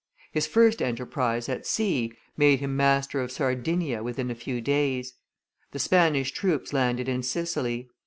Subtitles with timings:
[0.31, 5.13] His first enterprise, at sea, made him master of Sardinia within a few days;
[5.73, 7.87] the Spanish troops landed in Sicily.